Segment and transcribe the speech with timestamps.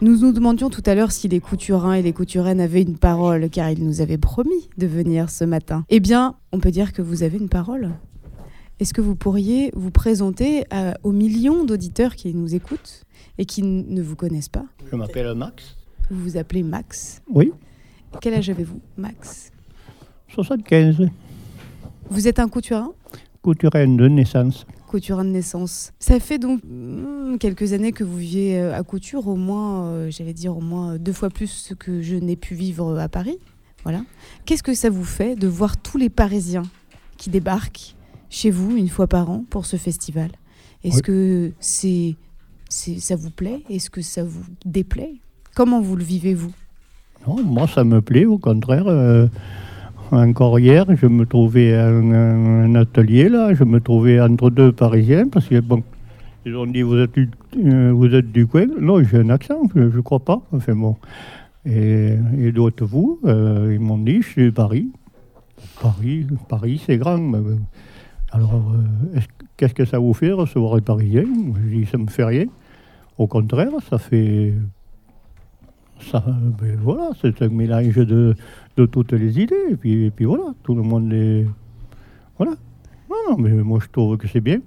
[0.00, 3.48] Nous nous demandions tout à l'heure si les couturins et les couturaines avaient une parole,
[3.50, 5.84] car ils nous avaient promis de venir ce matin.
[5.88, 7.90] Eh bien, on peut dire que vous avez une parole.
[8.78, 13.02] Est-ce que vous pourriez vous présenter à- aux millions d'auditeurs qui nous écoutent
[13.38, 14.64] et qui ne vous connaissent pas?
[14.88, 15.76] Je m'appelle Max.
[16.10, 17.20] Vous vous appelez Max.
[17.28, 17.52] Oui,
[18.22, 19.50] Quel âge avez-vous, Max?
[20.32, 21.08] 75.
[22.08, 22.92] Vous êtes un couturin
[23.42, 24.64] Couturaine de naissance.
[24.88, 25.92] Couturin de naissance.
[26.00, 30.10] Ça fait donc hmm, quelques années que vous vivez euh, à Couture, au moins, euh,
[30.10, 33.38] j'allais dire au moins deux fois plus que je n'ai pu vivre à Paris.
[33.84, 34.02] Voilà.
[34.46, 36.64] Qu'est-ce que ça vous fait de voir tous les Parisiens
[37.16, 37.94] qui débarquent
[38.30, 40.30] chez vous une fois par an pour ce festival?
[40.84, 41.02] Est-ce Oui.
[41.02, 42.16] que c'est,
[42.68, 43.62] c'est, ça vous plaît?
[43.70, 45.14] Est-ce que ça vous déplaît?
[45.54, 46.52] Comment vous le vivez-vous
[47.26, 48.86] Non, moi, ça me plaît, au contraire.
[48.86, 49.26] euh,
[50.12, 53.54] encore hier, je me trouvais à un, atelier, là.
[53.54, 55.82] Je me trouvais entre deux Parisiens, parce que, bon,
[56.46, 57.28] ils ont dit, vous êtes du,
[57.64, 60.40] euh, vous êtes du coin Non, j'ai un accent, je ne crois pas.
[60.52, 60.96] Enfin, bon.
[61.66, 64.90] Et, et d'autres, vous, euh, ils m'ont dit, je suis Paris.
[65.82, 67.34] Paris, Paris, c'est grand.
[67.34, 67.56] euh,
[68.30, 68.72] Alors,
[69.14, 71.24] est-ce- qu'est-ce que ça vous fait recevoir les Parisiens?
[71.70, 72.46] Je dis, ça me fait rien.
[73.18, 74.54] Au contraire, ça fait
[76.00, 76.24] ça,
[76.60, 78.34] ben voilà, c'est un mélange de,
[78.76, 79.54] de toutes les idées.
[79.70, 81.46] Et puis, et puis voilà, tout le monde est.
[82.36, 82.52] Voilà.
[83.10, 84.60] Non, non, mais moi je trouve que c'est bien.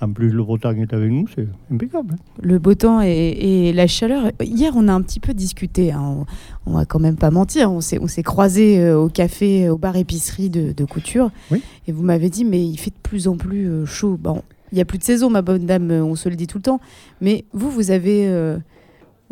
[0.00, 2.16] En plus, le beau temps est avec nous, c'est impeccable.
[2.42, 4.32] Le beau temps et, et la chaleur.
[4.42, 5.92] Hier, on a un petit peu discuté.
[5.92, 6.24] hein.
[6.66, 7.70] On, on va quand même pas mentir.
[7.72, 11.30] On s'est, on s'est croisés euh, au café, au bar épicerie de, de couture.
[11.50, 11.62] Oui.
[11.86, 14.18] Et vous m'avez dit, mais il fait de plus en plus euh, chaud.
[14.20, 15.90] Bon, il y a plus de saison, ma bonne dame.
[15.90, 16.80] euh, On se le dit tout le temps.
[17.22, 18.58] Mais vous, vous avez, euh,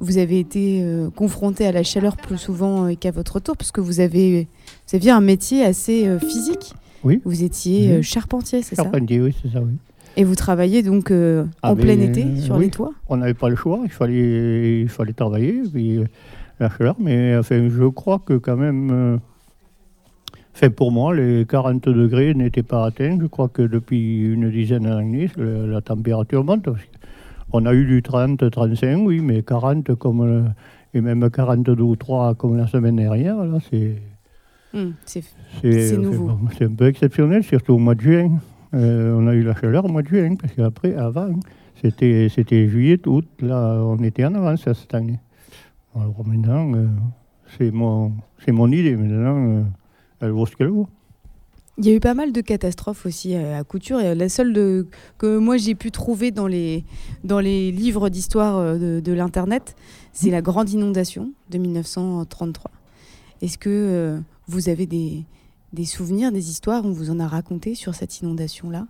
[0.03, 3.71] vous avez été euh, confronté à la chaleur plus souvent euh, qu'à votre tour, parce
[3.71, 4.49] que vous avez,
[4.89, 6.75] vous aviez un métier assez euh, physique.
[7.05, 7.21] Oui.
[7.25, 8.03] Vous étiez Mhm.
[8.03, 8.83] charpentier, c'est ça?
[8.83, 9.73] Charpentier, oui, c'est ça, oui.
[10.17, 11.11] Et vous travaillez donc
[11.63, 12.65] Ah, en mais, plein été sur oui.
[12.65, 12.93] les toits?
[13.09, 16.01] On n'avait pas le choix, il fallait, il fallait travailler, puis
[16.61, 16.97] la chaleur.
[16.99, 19.21] Mais enfin, je crois que quand même.
[20.55, 23.19] Enfin, pour moi, les 40 degrés n'étaient pas atteints.
[23.21, 26.69] Je crois que depuis une dizaine d'années, la température monte.
[27.53, 30.53] On a eu du 30, 35, oui, mais 40 comme.
[30.95, 33.97] et même 42 ou 3 comme la semaine dernière, là, c'est.
[34.75, 36.39] Hum, c'est nouveau.
[36.57, 38.39] c'est un peu exceptionnel, surtout au mois de juin.
[38.75, 41.29] Euh, on a eu la chaleur au mois de juin, parce qu'après, avant,
[41.83, 43.27] c'était, c'était juillet, août.
[43.41, 45.21] Là, on était en avance à cette année.
[45.95, 46.87] Alors maintenant, euh,
[47.59, 48.13] c'est, mon,
[48.45, 48.97] c'est mon idée.
[48.97, 49.63] Maintenant, euh,
[50.21, 50.89] elle vaut ce qu'elle vaut.
[51.79, 53.99] Il y a eu pas mal de catastrophes aussi euh, à Couture.
[54.01, 54.87] Et la seule de-
[55.19, 56.85] que moi j'ai pu trouver dans les,
[57.25, 59.75] dans les livres d'histoire euh, de, de l'Internet,
[60.13, 62.71] c'est la grande inondation de 1933.
[63.41, 65.25] Est-ce que euh, vous avez des,
[65.73, 68.87] des souvenirs, des histoires, on vous en a raconté sur cette inondation-là?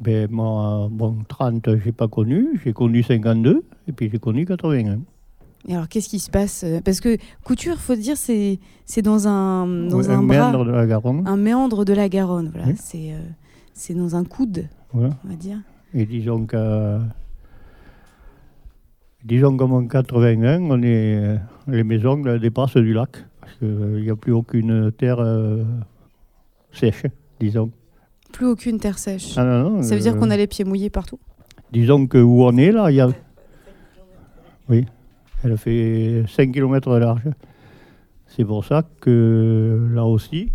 [0.00, 2.60] Ben, moi, bon, 30, je n'ai pas connu.
[2.64, 5.00] J'ai connu 52, et puis j'ai connu 81.
[5.68, 9.28] Et alors qu'est-ce qui se passe euh, Parce que Couture, faut dire, c'est c'est dans
[9.28, 11.22] un, dans un, méandre de la Garonne.
[11.26, 12.48] un méandre de la Garonne.
[12.52, 12.74] Voilà, Oui.
[12.78, 13.18] c'est euh,
[13.74, 15.10] c'est dans un coude, Voilà.
[15.24, 15.58] on va dire.
[15.94, 16.98] Et disons que.
[19.22, 21.36] Disons qu'en 81, on est, euh,
[21.68, 23.10] les maisons dépassent du lac.
[23.40, 25.62] Parce qu'il n'y a plus aucune terre euh,
[26.72, 27.04] sèche,
[27.38, 27.70] disons.
[28.32, 29.36] Plus aucune terre sèche.
[29.36, 31.18] Ah, non, non, Ça veut dire qu'on a les pieds mouillés partout?
[31.70, 33.08] Disons que où on est là, il y a.
[34.70, 34.86] Oui,
[35.44, 37.28] elle fait 5 km de large.
[38.26, 40.52] C'est pour ça que là aussi,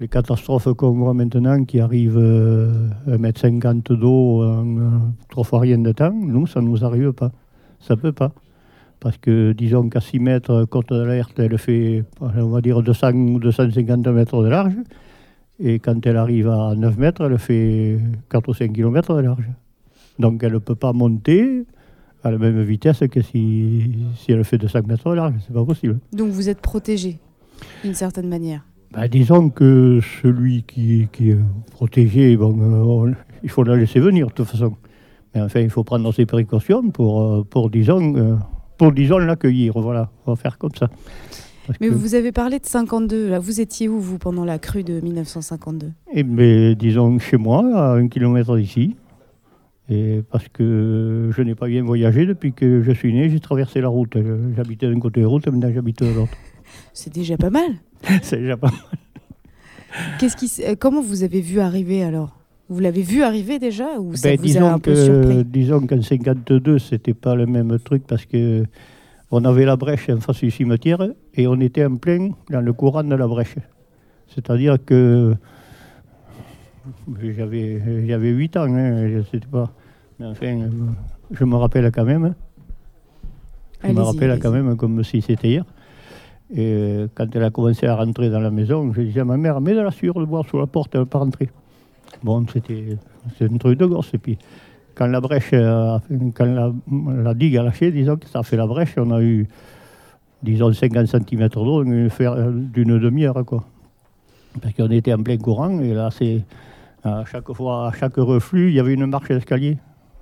[0.00, 4.82] les catastrophes qu'on voit maintenant qui arrivent euh, 1m50 d'eau en euh,
[5.28, 7.32] trois fois rien de temps, nous, ça ne nous arrive pas.
[7.80, 8.32] Ça ne peut pas.
[9.00, 13.38] Parce que disons qu'à 6 mètres, côte d'alerte, elle fait, on va dire, 200 ou
[13.38, 14.74] 250 mètres de large.
[15.60, 17.98] Et quand elle arrive à 9 mètres, elle fait
[18.30, 19.48] 4 ou 5 km de large.
[20.18, 21.64] Donc elle ne peut pas monter
[22.24, 25.34] à la même vitesse que si, si elle fait 200 mètres de large.
[25.46, 25.98] C'est pas possible.
[26.12, 27.18] Donc vous êtes protégé
[27.84, 28.64] d'une certaine manière.
[28.92, 31.38] Ben, disons que celui qui, qui est
[31.72, 34.74] protégé, bon, euh, on- il faut la laisser venir de toute façon.
[35.34, 38.36] Mais enfin, il faut prendre ses précautions pour, euh, pour disons, euh,
[38.78, 39.74] pour, disons, l'accueillir.
[39.78, 40.88] Voilà, on va faire comme ça.
[41.66, 43.28] Parce Mais que- vous avez parlé de 52.
[43.28, 47.62] Là, vous étiez où, vous, pendant la crue de 1952 Eh bien, disons chez moi,
[47.74, 48.96] à un kilomètre d'ici.
[49.90, 53.80] Et parce que je n'ai pas bien voyagé depuis que je suis né, j'ai traversé
[53.80, 54.16] la route.
[54.56, 56.32] J'habitais d'un côté de la route, maintenant j'habite de l'autre.
[56.92, 57.70] C'est déjà pas mal.
[58.22, 58.70] C'est déjà pas
[60.20, 62.36] Qu'est-ce qui, s- euh, comment vous avez vu arriver alors?
[62.68, 65.44] Vous l'avez vu arriver déjà ou ça Ben, vous a disons un peu que, surpris?
[65.46, 68.64] disons qu'en 52, c'était pas le même truc parce que
[69.30, 71.02] on avait la brèche en face du cimetière
[71.34, 73.54] et on était en plein dans le courant de la brèche.
[74.28, 75.34] C'est-à-dire que
[77.20, 79.70] j'avais j'avais 8 ans, hein, je sais pas.
[80.18, 80.68] Mais enfin,
[81.30, 82.34] je me rappelle quand même.
[83.82, 85.64] Je me rappelle quand même comme si c'était hier.
[86.50, 89.36] Et euh, quand elle a commencé à rentrer dans la maison, je disais à ma
[89.36, 91.50] mère, mets de la sueur de bois sous la porte, elle ne pas rentrer.
[92.22, 92.96] Bon, c'était
[93.40, 94.10] un truc de gosse.
[94.14, 94.38] Et puis,
[94.94, 96.72] quand la brèche, quand la,
[97.22, 99.46] la digue a lâché, disons que ça a fait la brèche, on a eu,
[100.42, 103.64] disons, 50 cm d'eau euh, d'une demi-heure, quoi.
[104.62, 106.42] Parce qu'on était en plein courant, et là, c'est,
[107.16, 109.78] à chaque fois, à chaque reflux, il y avait une marche d'escalier.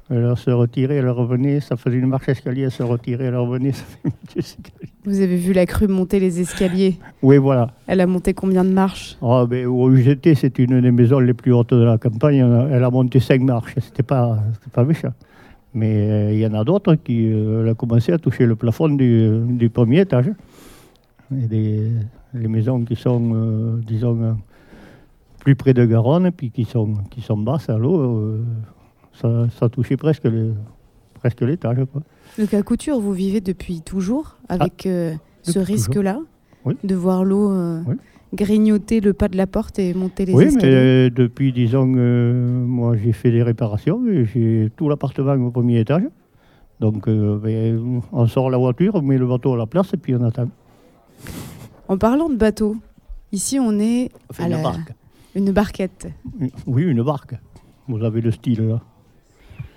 [0.08, 3.72] Elle se retirait, elle revenait, ça faisait une marche d'escalier, elle se retirait, elle revenait,
[3.80, 4.92] ça fait une marche d'escalier.
[5.04, 6.96] Vous avez vu la crue monter les escaliers?
[7.22, 7.70] Oui, voilà.
[7.88, 9.16] Elle a monté combien de marches?
[9.20, 12.36] Ah, ben, où j'étais, c'est une des maisons les plus hautes de la campagne.
[12.70, 13.74] Elle a- monté cinq marches.
[13.80, 15.12] C'était pas, c'était pas méchant.
[15.74, 18.54] Mais euh, il y en a d'autres qui euh, elle a commencé à toucher le
[18.56, 20.30] plafond du, du premier étage.
[21.36, 21.90] Et des,
[22.32, 24.36] les maisons qui sont, euh, disons,
[25.46, 28.42] plus près de Garonne, puis qui sont, qui sont basses à l'eau, euh,
[29.12, 30.54] ça, ça touchait presque, le-
[31.14, 31.78] presque l'étage.
[31.92, 32.02] quoi.
[32.36, 35.14] Donc à Couture, vous vivez depuis toujours avec euh,
[35.44, 36.18] ce Ah, risque-là
[36.64, 36.74] Oui.
[36.82, 37.94] de voir l'eau euh, Oui.
[38.34, 40.74] grignoter le pas de la porte et monter les oui, mais escaliers.
[40.74, 45.78] euh, depuis, disons, euh, moi j'ai fait des réparations et j'ai tout l'appartement au premier
[45.78, 46.02] étage.
[46.80, 49.96] Donc euh, ben, on sort la voiture, on met le bateau à la place et
[49.96, 50.48] puis on attend.
[51.86, 52.74] En parlant de bateau,
[53.30, 54.92] ici on est Enfin, à la- barque.
[55.36, 56.08] Une barquette.
[56.66, 57.34] Oui, une barque.
[57.86, 58.80] Vous avez le style là.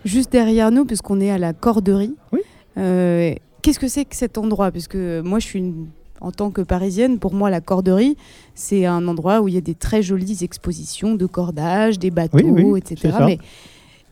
[0.06, 2.16] Juste derrière nous, puisqu'on est à la corderie.
[2.32, 2.40] Oui.
[2.78, 4.72] Euh, Qu'est-ce que c'est que cet endroit?
[4.72, 5.88] Parce que moi, je suis une-
[6.22, 8.16] en tant que parisienne, pour moi, la corderie,
[8.56, 12.38] c'est un endroit où il y a des très jolies expositions de cordage, des bateaux,
[12.42, 13.14] Oui, oui, etc.
[13.18, 13.26] ça.
[13.26, 13.38] Mais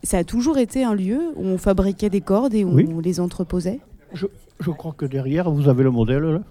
[0.04, 2.86] ça a toujours été un lieu où on fabriquait des cordes et où Oui.
[2.94, 3.80] on les entreposait.
[4.14, 6.42] Je crois que derrière, vous avez le modèle là.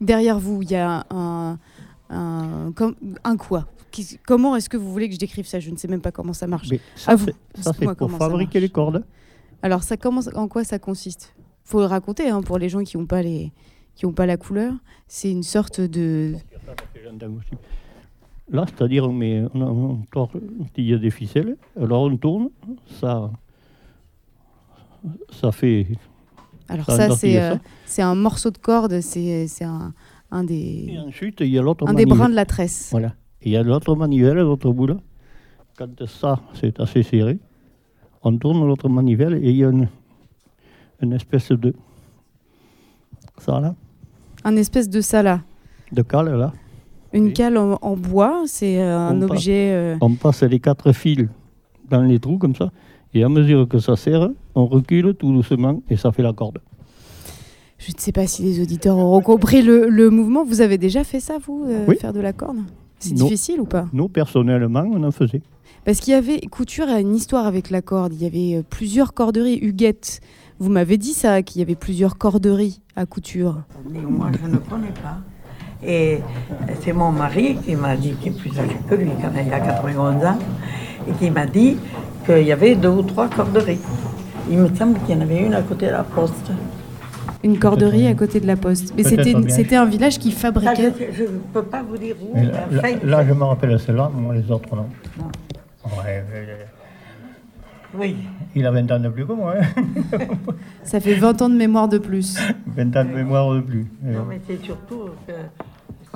[0.00, 1.58] Derrière vous, il y a un,
[2.10, 3.66] un, comme- un quoi?
[3.90, 5.58] Qui- Comment est-ce que vous voulez que je décrive ça?
[5.60, 6.68] Je ne sais même pas comment ça marche.
[6.70, 7.26] Mais ça, À vous.
[7.60, 9.04] ça, c'est pour fabriquer les cordes.
[9.62, 11.34] Alors, ça commence, en quoi ça consiste?
[11.64, 13.52] Faut le raconter hein, pour les gens qui n'ont pas, les,
[13.94, 14.72] qui ont pas la couleur.
[15.08, 16.34] C'est une sorte de.
[18.52, 20.32] Là, c'est-à-dire, on, met, on, on tord-
[20.76, 22.48] il y a des ficelles, alors on tourne,
[23.00, 23.30] ça,
[25.30, 25.86] ça fait.
[26.68, 27.56] Alors, Ça, il c'est euh,
[27.86, 29.64] c'est un morceau de corde, c'est c'est
[30.30, 32.88] un, Et des, ensuite, il y a l'autre un des brins de la tresse.
[32.90, 33.14] Voilà.
[33.42, 34.96] Il y a l'autre manivelle, l'autre bout là.
[35.76, 37.38] Quand ça, c'est assez serré,
[38.22, 39.88] on tourne l'autre manivelle et il y a une,
[41.00, 41.74] une espèce de.
[43.38, 43.74] Ça là,
[44.44, 45.40] Un espèce de ça là.
[45.92, 46.52] de cale là.
[47.12, 47.32] Une Oui.
[47.32, 49.30] cale en, en bois, c'est euh, un passe.
[49.30, 49.70] objet.
[49.72, 51.26] euh, On passe les quatre fils
[51.88, 52.70] dans les trous comme ça.
[53.14, 56.58] Et à mesure que ça serre, on recule tout doucement et ça fait la corde.
[57.80, 60.44] Je ne sais pas si les auditeurs auront compris le, le mouvement.
[60.44, 61.96] Vous avez déjà fait ça, vous, euh, Oui.
[61.96, 62.58] faire de la corde
[62.98, 63.86] C'est difficile ou pas?
[63.94, 65.40] Nous, personnellement, on en faisait.
[65.86, 68.12] Parce qu'il y avait, Couture a une histoire avec la corde.
[68.12, 69.58] Il y avait euh, plusieurs corderies.
[69.62, 70.20] Huguette,
[70.58, 73.62] vous m'avez dit ça, qu'il y avait plusieurs corderies à Couture.
[73.90, 75.16] Mais moi, je ne connais pas.
[75.82, 76.18] Et
[76.82, 79.58] c'est mon mari qui m'a dit, qui est plus âgé que lui, quand il a
[79.60, 80.38] 91 ans,
[81.08, 81.78] et qui m'a dit
[82.26, 83.78] qu'il y avait deux ou trois corderies.
[84.50, 86.50] Il me semble qu'il y en avait une à côté de la poste.
[87.42, 88.92] Une corderie à côté de la poste.
[88.96, 90.92] Mais c'était, un village qui Ça, fabriquait.
[91.12, 92.32] je ne peux pas vous dire où.
[92.34, 94.86] Mais mais là, là- là, je me rappelle celle-là, moi les autres non.
[95.18, 95.24] Non.
[95.96, 96.56] Ouais, euh,
[97.98, 98.16] Oui.
[98.54, 99.54] il a 20 ans de plus que moi.
[99.58, 100.18] hein.
[100.84, 102.38] Ça fait 20 ans de mémoire de plus.
[102.66, 103.86] 20 ans de mémoire de plus.
[104.04, 105.32] Euh, Non, mais c'est surtout que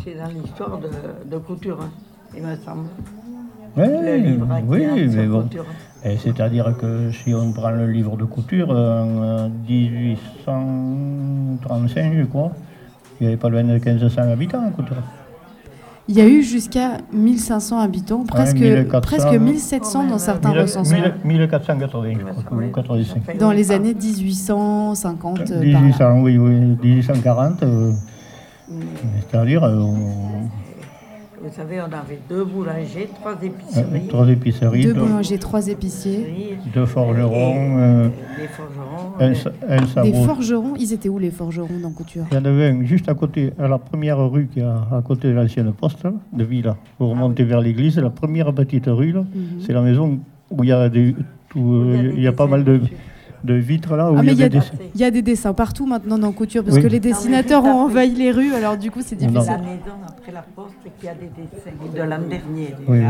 [0.05, 0.91] c'est dans l'histoire de,
[1.31, 1.91] de couture, hein,
[2.37, 2.89] il me semble.
[3.77, 5.49] Le livre oui, sur mais bon.
[6.05, 12.53] Et C'est-à-dire que si on prend le livre de couture, en euh, 1835, je crois,
[13.21, 14.97] il n'y avait pas loin de 1500 habitants à couture.
[16.07, 19.01] Il y a eu jusqu'à 1500 habitants, presque, 1400.
[19.01, 21.01] presque 1700 dans certains Mille- recensements.
[21.01, 23.15] mille- 1480, je crois, ou 85.
[23.15, 25.41] Ça fait Dans les années 1850.
[25.41, 25.81] euh, par là.
[25.81, 27.63] 1800, oui, oui, 1840.
[27.63, 27.93] euh,
[29.31, 29.87] C'est-à-dire, euh,
[31.45, 34.09] Vous savez, on avait deux boulangers, trois euh, épiceries.
[34.09, 36.57] trois épiceries, Deux deux, boulangers, trois épiciers.
[36.73, 38.09] deux forgerons, et, euh,
[38.41, 39.13] des forgerons.
[39.21, 42.45] un, sa- un Des forgerons, ils étaient où les forgerons dans Couture Il y en
[42.47, 45.35] avait un juste à côté, à la première rue qui est à, à côté de
[45.35, 46.77] l'ancienne poste de Villa.
[46.99, 49.61] Vous remontez vers l'église, la première petite rue, là, Mhm.
[49.61, 50.19] c'est la maison
[50.51, 51.15] où il y a, des,
[51.51, 52.93] tout, euh, il y a pas mal de, dessus.
[53.45, 54.73] De vitres là, où Ah, il mais y a des dessins.
[54.95, 56.83] Il y a des dessins partout maintenant dans Couture, parce Oui.
[56.83, 59.43] que les dessinateurs ont envahi les rues, alors du coup c'est difficile.
[59.47, 63.01] La maison après la poste qui a des dessins de l'an dernier Oui.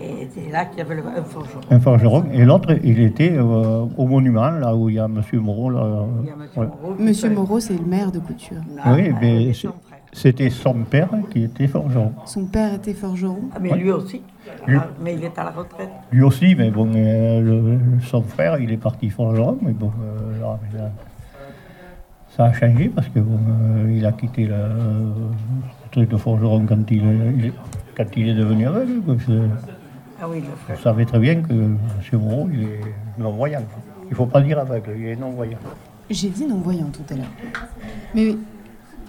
[0.00, 1.60] Et c'est là qu'il y avait le, un forgeron.
[1.70, 2.24] Un forgeron.
[2.32, 5.20] Et l'autre, il était euh, au monument, là où il y a M.
[5.40, 5.70] Moreau.
[5.70, 6.70] Là, Il y a Monsieur voilà.
[6.80, 6.94] Moreau.
[7.00, 8.58] Monsieur Moreau, c'est le maire de Couture.
[8.76, 9.52] Non, Oui, euh, mais
[10.12, 12.12] C'était son père qui était forgeron.
[12.26, 13.40] Son père était forgeron.
[13.54, 13.78] Ah, mais Ouais.
[13.78, 14.22] lui aussi.
[14.66, 14.76] Lui.
[14.78, 15.90] Ah, mais il est à la retraite.
[16.10, 20.40] Lui aussi, mais bon, euh, le- son frère, il est parti forgeron, mais bon, euh,
[20.40, 20.90] là, mais là,
[22.34, 26.64] ça a changé parce que bon, euh, il a quitté le, le truc de forgeron
[26.66, 27.52] quand il,
[27.96, 29.02] quand il est devenu aveugle.
[30.20, 30.80] Ah oui, le Vous frère.
[30.80, 31.78] savez très bien que M.
[32.14, 32.80] Moreau, il est
[33.18, 33.62] non-voyant.
[34.06, 35.58] Il ne faut pas dire aveugle, il est non-voyant.
[36.10, 37.26] J'ai dit non-voyant tout à l'heure.
[38.14, 38.34] Mais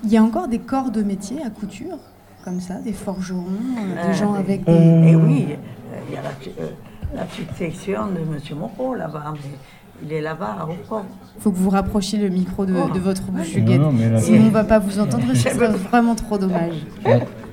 [0.04, 1.98] il y a encore des corps de métier à couture,
[2.44, 3.44] comme ça, des forgerons,
[3.80, 4.72] euh, des Euh, gens avec des...
[4.72, 8.58] Et oui, euh, il y a la, la succession de M.
[8.58, 9.40] Moreau là-bas, mais
[10.04, 11.02] il est là-bas au pont.
[11.40, 13.92] faut que vous rapprochiez le micro de, de votre bouche, Sinon, on
[14.46, 16.76] ne va pas vous entendre et ce serait vraiment trop dommage.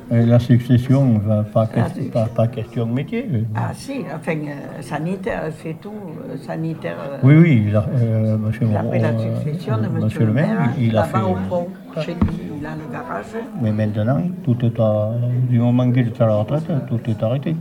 [0.09, 1.21] La, la succession,
[1.53, 3.29] pas, Ah, que- pas, pas question de métier.
[3.57, 5.91] Ah si, enfin, euh, sanitaire, fait tout,
[6.31, 6.95] euh, sanitaire.
[7.11, 8.53] euh, Oui, oui, il a, euh, M.
[8.63, 10.01] Il a la succession de euh, M.
[10.05, 11.15] monsieur le maire, il, il a fait.
[11.15, 11.67] là-bas au pont,
[12.03, 13.27] chez lui, a le garage.
[13.61, 15.11] Mais maintenant, tout est à,
[15.49, 17.57] du moment qu'il est à la retraite, tout est arrêté.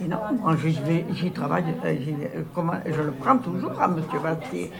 [0.00, 0.54] Et non, moi
[1.12, 3.96] j'y travaille, euh, euh, comment, je le prends toujours à M.
[4.22, 4.70] Bastier.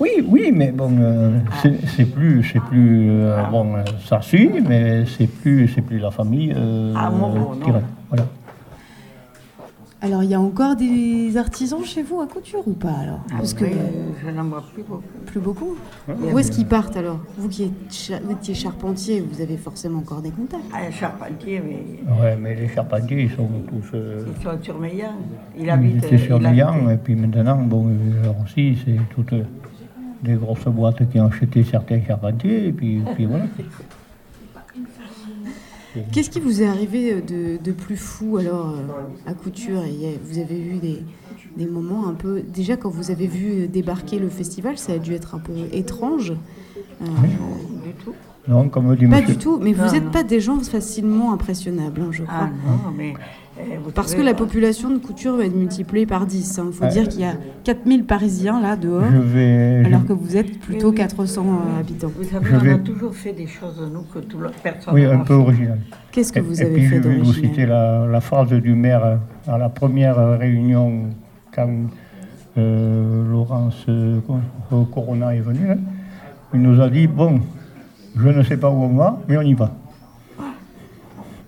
[0.00, 5.04] Oui, oui, mais bon, euh, c'est c'est plus, c'est plus, euh, bon, ça suit, mais
[5.06, 6.52] c'est plus, c'est plus la famille.
[6.56, 8.24] Euh, Ah, Voilà.
[10.04, 13.54] Alors, il y a encore des artisans chez vous à couture ou pas alors Parce
[13.54, 13.68] que euh,
[14.22, 15.02] je n'en vois plus beaucoup.
[15.24, 15.76] plus beaucoup.
[16.30, 17.72] Où est-ce qu'ils partent alors Vous qui
[18.30, 20.62] étiez charpentier, vous avez forcément encore des contacts.
[20.74, 23.94] Un charpentier, mais Ouais, mais les charpentiers, ils sont tous.
[23.96, 25.14] euh, ils sont sur Meillan.
[25.56, 26.04] Il ils habite.
[26.04, 29.32] étaient euh, sur il Lyon, habite- et puis maintenant, bon, euh, alors aussi, c'est toutes
[29.32, 29.44] euh,
[30.22, 33.44] des grosses boîtes qui ont acheté certains charpentiers, et puis, puis voilà.
[36.12, 40.18] Qu'est-ce qui vous est arrivé de, de plus fou alors euh, à couture y a-
[40.24, 41.02] Vous avez eu des,
[41.56, 42.40] des moments un peu.
[42.42, 46.32] Déjà, quand vous avez vu débarquer le festival, ça a dû être un peu étrange.
[47.04, 48.12] Euh, Du tout.
[48.46, 49.34] Non, comme dit Pas monsieur.
[49.34, 52.46] du tout, mais vous n'êtes pas des gens facilement impressionnables, hein, je Ah crois.
[52.90, 53.14] non, mais.
[53.58, 56.60] euh, vous Parce que la population de couture va être multipliée par 10.
[56.66, 56.90] Il faut Ouais.
[56.90, 57.34] dire qu'il y a
[57.64, 59.82] 4000 Parisiens là dehors, Je vais.
[59.82, 60.98] je- alors que vous êtes plutôt Oui, oui.
[60.98, 62.10] 400 euh, habitants.
[62.14, 64.92] Vous savez, Je on a vais- toujours fait des choses, nous, que tout le, personne
[64.92, 65.78] Oui, un peu original.
[66.12, 68.50] Qu'est-ce que Et- vous et avez puis, fait je vais vous citer la, la phrase
[68.50, 71.04] du maire euh, à la première euh, réunion
[71.54, 71.70] quand
[72.58, 74.20] euh, Laurence euh,
[74.68, 75.66] Co- Corona est venue.
[75.66, 75.76] là.
[76.54, 77.40] Il nous a dit Bon,
[78.16, 79.72] je ne sais pas où on va, mais on y va.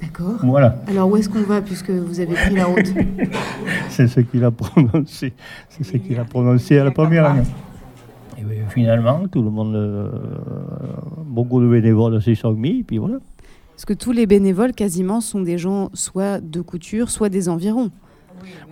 [0.03, 0.35] D'accord.
[0.43, 2.93] Voilà, Alors où est-ce qu'on va puisque vous avez pris la route
[3.89, 5.33] c'est ce qu'il a prononcé.
[5.69, 7.45] C'est ce qu'il a prononcé à la première réunion.
[8.39, 10.11] Et bien, finalement, tout le monde, euh,
[11.25, 13.19] beaucoup de bénévoles s'y sont mis, puis voilà.
[13.75, 17.91] Parce que tous les bénévoles quasiment sont des gens soit de couture, soit des environs.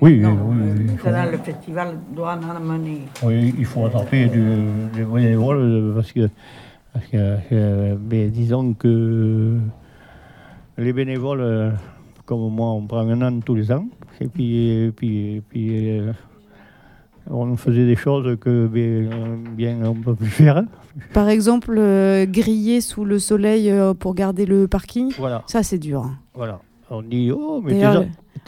[0.01, 0.57] Oui, Non, oui,
[1.33, 3.03] le festival doit en amener.
[3.23, 4.41] Oui, il faut attraper du,
[4.95, 6.29] des bénévoles euh, parce que,
[6.93, 7.17] parce que
[7.53, 9.59] euh, mais disons que
[10.79, 11.73] les bénévoles,
[12.27, 13.87] comme moi, on prend un an tous les ans,
[14.21, 16.13] et puis, et puis, et puis euh,
[17.31, 19.09] on faisait des choses que bien,
[19.57, 20.65] bien on ne peut plus faire.
[21.13, 25.79] Par exemple, euh, griller sous le soleil euh, pour garder le parking, Voilà, ça c'est
[25.79, 26.03] dur.
[26.03, 26.19] hein.
[26.35, 26.61] voilà.
[26.91, 27.81] On dit, oh, mais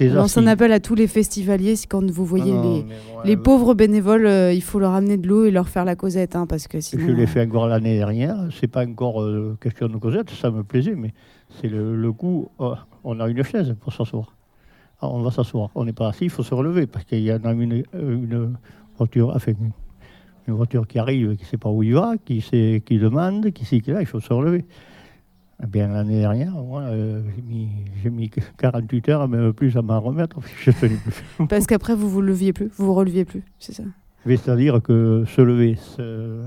[0.00, 2.84] On lance un appel à tous les festivaliers, c'est quand vous voyez non,
[3.24, 5.96] les, les pauvres bénévoles, euh, il faut leur amener de l'eau et leur faire la
[5.96, 7.06] causette, hein, parce que sinon...
[7.06, 8.36] Je l'ai euh, fait encore l'année dernière.
[8.58, 11.12] C'est pas encore euh, question de Cosette, ça me plaisait, mais
[11.60, 12.48] c'est le, le coup.
[12.58, 12.74] oh,
[13.04, 14.34] on a une chaise pour s'asseoir.
[15.00, 15.70] Ah, on va s'asseoir.
[15.74, 18.56] On n'est pas assis, il faut se relever parce qu'il y en a une, une
[18.98, 19.72] voiture, enfin, une-
[20.48, 23.50] une voiture qui arrive, qui ne sait pas où il va, qui, sait, qui demande,
[23.50, 24.64] qui sait qu'il est là, il faut se relever.
[25.62, 27.68] Eh bien, l'année dernière, moi, euh, j'ai mis,
[28.10, 30.38] mis 48 heures, même plus à m'en remettre.
[30.60, 31.46] Je tenais plus.
[31.48, 33.82] Parce qu'après, vous vous leviez plus, vous vous releviez plus, c'est ça?
[34.26, 36.42] C'est-à-dire que se lever, se-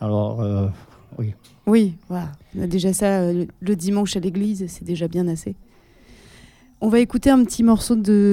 [0.00, 0.66] alors, euh,
[1.18, 1.34] oui.
[1.66, 2.32] Oui, voilà.
[2.58, 5.56] On a déjà ça euh, le dimanche à l'église, c'est déjà bien assez.
[6.82, 8.32] On va écouter un petit morceau de